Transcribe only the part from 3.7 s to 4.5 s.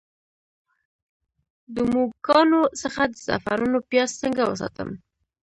پیاز څنګه